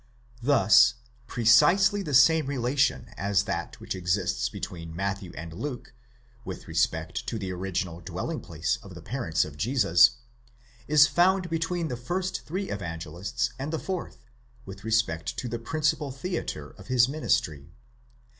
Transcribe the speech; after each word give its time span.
Thus 0.41 0.95
precisely 1.27 2.01
the 2.01 2.15
same 2.15 2.47
relation 2.47 3.13
as 3.17 3.43
that 3.43 3.79
which 3.79 3.93
exists 3.93 4.49
between 4.49 4.95
Matthew 4.95 5.31
and 5.37 5.53
Luke, 5.53 5.93
with 6.43 6.67
respect 6.67 7.27
to 7.27 7.37
the 7.37 7.51
original 7.51 7.99
dwelling 8.01 8.39
place 8.41 8.79
of 8.81 8.95
the 8.95 9.01
parents 9.03 9.45
of 9.45 9.57
Jesus 9.57 10.17
is 10.87 11.05
found 11.05 11.51
between 11.51 11.87
the 11.87 11.95
first 11.97 12.47
three 12.47 12.71
Evangelists 12.71 13.51
and 13.59 13.71
the 13.71 13.77
fourth, 13.77 14.25
with 14.65 14.83
respect 14.83 15.37
to 15.37 15.47
the 15.47 15.59
principal 15.59 16.09
theatre 16.09 16.71
of 16.79 16.87
his 16.87 17.07
ministry. 17.07 17.69